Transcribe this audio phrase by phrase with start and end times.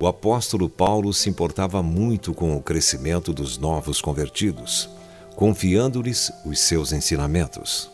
[0.00, 4.88] O apóstolo Paulo se importava muito com o crescimento dos novos convertidos,
[5.34, 7.90] confiando-lhes os seus ensinamentos.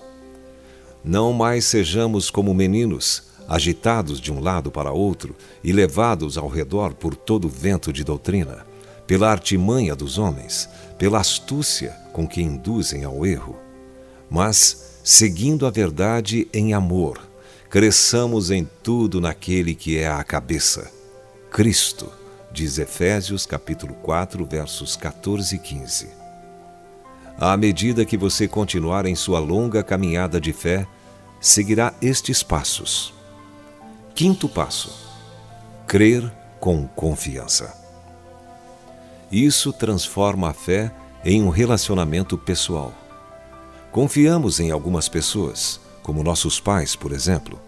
[1.02, 6.92] Não mais sejamos como meninos, agitados de um lado para outro e levados ao redor
[6.92, 8.73] por todo vento de doutrina
[9.06, 10.68] pela artimanha dos homens,
[10.98, 13.56] pela astúcia com que induzem ao erro.
[14.30, 17.20] Mas, seguindo a verdade em amor,
[17.68, 20.90] cresçamos em tudo naquele que é a cabeça
[21.54, 22.10] Cristo,
[22.50, 26.08] diz Efésios capítulo 4, versos 14 e 15.
[27.38, 30.84] À medida que você continuar em sua longa caminhada de fé,
[31.40, 33.14] seguirá estes passos.
[34.16, 34.90] Quinto passo:
[35.86, 37.83] crer com confiança.
[39.34, 42.94] Isso transforma a fé em um relacionamento pessoal.
[43.90, 47.60] Confiamos em algumas pessoas, como nossos pais, por exemplo.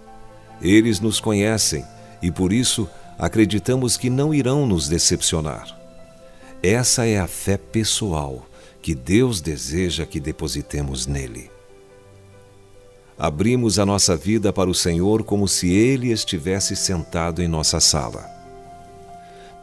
[0.63, 1.85] Eles nos conhecem
[2.23, 5.77] e por isso acreditamos que não irão nos decepcionar.
[6.63, 8.47] Essa é a fé pessoal
[8.81, 11.51] que Deus deseja que depositemos nele.
[13.19, 18.36] Abrimos a nossa vida para o Senhor como se Ele estivesse sentado em nossa sala.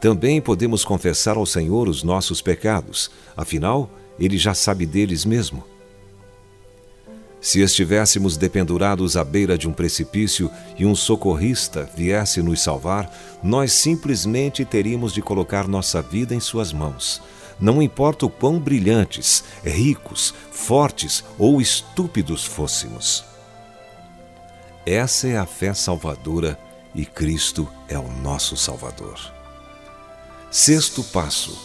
[0.04, 5.64] Também podemos confessar ao Senhor os nossos pecados, afinal, Ele já sabe deles mesmo.
[7.40, 13.10] Se estivéssemos dependurados à beira de um precipício e um socorrista viesse nos salvar,
[13.42, 17.22] nós simplesmente teríamos de colocar nossa vida em Suas mãos.
[17.58, 23.24] Não importa o quão brilhantes, ricos, fortes ou estúpidos fôssemos.
[24.86, 26.60] Essa é a fé salvadora
[26.94, 29.43] e Cristo é o nosso Salvador.
[30.56, 31.58] Sexto passo: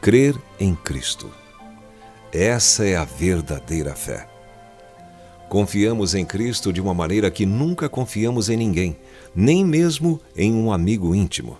[0.00, 1.30] crer em Cristo.
[2.32, 4.26] Essa é a verdadeira fé.
[5.48, 8.96] Confiamos em Cristo de uma maneira que nunca confiamos em ninguém,
[9.32, 11.56] nem mesmo em um amigo íntimo.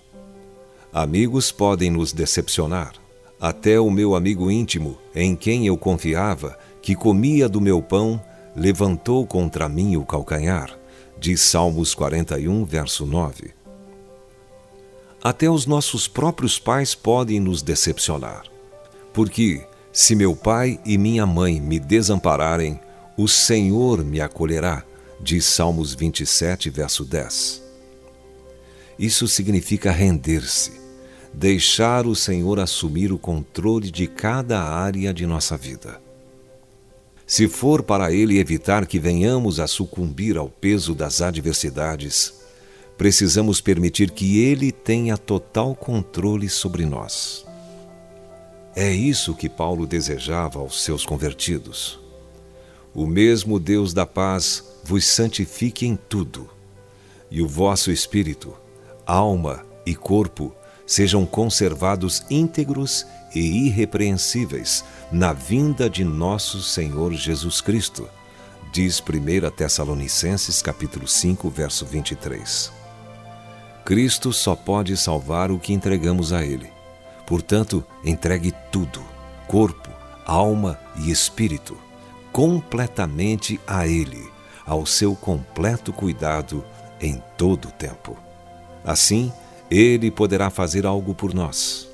[0.93, 2.95] Amigos podem nos decepcionar.
[3.41, 8.21] Até o meu amigo íntimo, em quem eu confiava, que comia do meu pão,
[8.57, 10.77] levantou contra mim o calcanhar,
[11.21, 13.62] diz Salmos 41, verso 9.
[15.25, 18.43] Até os nossos próprios pais podem nos decepcionar.
[19.13, 22.81] Porque, se meu pai e minha mãe me desampararem,
[23.17, 24.83] o Senhor me acolherá,
[25.21, 27.63] diz Salmos 27, verso 10.
[28.99, 30.73] Isso significa render-se,
[31.33, 36.01] deixar o Senhor assumir o controle de cada área de nossa vida.
[37.25, 42.42] Se for para Ele evitar que venhamos a sucumbir ao peso das adversidades,
[42.97, 47.45] precisamos permitir que Ele tenha total controle sobre nós.
[48.75, 52.01] É isso que Paulo desejava aos seus convertidos.
[52.95, 56.49] O mesmo Deus da paz vos santifique em tudo,
[57.31, 58.55] e o vosso espírito,
[59.07, 60.55] alma e corpo
[60.87, 68.09] sejam conservados íntegros e irrepreensíveis na vinda de nosso Senhor Jesus Cristo,
[68.73, 72.82] diz 1 Tessalonicenses capítulo 5, verso 23.
[73.85, 76.71] Cristo só pode salvar o que entregamos a ele.
[77.27, 79.03] Portanto, entregue tudo:
[79.47, 79.91] corpo,
[80.25, 81.77] alma e espírito
[82.33, 84.27] completamente a Ele,
[84.65, 86.65] ao seu completo cuidado
[87.01, 88.17] em todo o tempo.
[88.83, 89.31] Assim,
[89.71, 91.89] Ele poderá fazer algo por nós.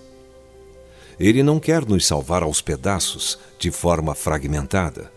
[1.19, 5.12] Ele não quer nos salvar aos pedaços, de forma fragmentada.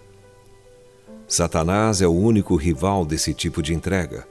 [1.28, 4.28] Satanás é o único rival desse tipo de entrega,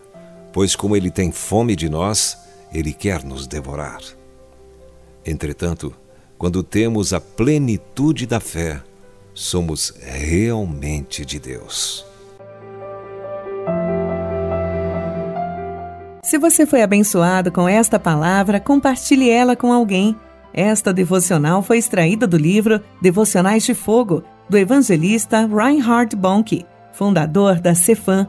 [0.53, 2.39] pois, como ele tem fome de nós,
[2.73, 4.01] ele quer nos devorar.
[5.25, 5.95] Entretanto,
[6.39, 8.81] quando temos a plenitude da fé,
[9.35, 12.05] somos realmente de Deus.
[16.23, 20.17] Se você foi abençoado com esta palavra, compartilhe ela com alguém.
[20.55, 27.75] Esta devocional foi extraída do livro Devocionais de Fogo, do evangelista Reinhard Bonnke, fundador da
[27.75, 28.29] Cefam,